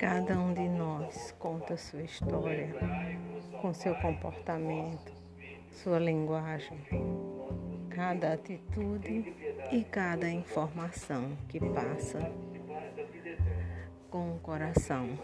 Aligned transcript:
Cada 0.00 0.32
um 0.40 0.54
de 0.54 0.66
nós 0.66 1.30
conta 1.38 1.76
sua 1.76 2.00
história, 2.00 2.74
com 3.60 3.74
seu 3.74 3.94
comportamento, 3.96 5.12
sua 5.70 5.98
linguagem, 5.98 6.78
cada 7.90 8.32
atitude 8.32 9.34
e 9.70 9.84
cada 9.84 10.26
informação 10.30 11.36
que 11.50 11.60
passa 11.60 12.18
com 14.08 14.36
o 14.36 14.38
coração. 14.38 15.18